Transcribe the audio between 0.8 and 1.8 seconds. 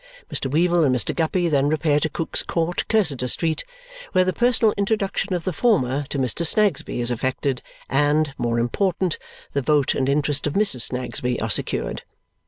and Mr. Guppy then